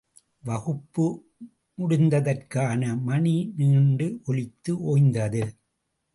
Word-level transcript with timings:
வகுப்பு 0.43 1.05
முடிந்ததற்கான 1.77 3.01
மணி 3.01 3.35
நீண்டு 3.55 4.19
ஒலித்து 4.25 4.73
ஓய்ந்தது. 4.87 5.43